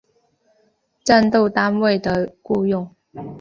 [1.03, 2.89] 战斗单位的雇用。